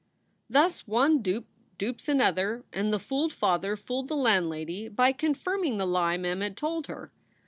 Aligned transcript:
Thus 0.49 0.87
one 0.87 1.21
dupe 1.21 1.45
dupes 1.77 2.09
another 2.09 2.65
and 2.73 2.91
the 2.91 2.97
fooled 2.97 3.31
father 3.33 3.75
fooled 3.75 4.07
the 4.07 4.15
landlady 4.15 4.89
by 4.89 5.11
confirming 5.11 5.77
the 5.77 5.85
lie 5.85 6.17
Mem 6.17 6.41
had 6.41 6.57
told 6.57 6.87
her. 6.87 7.13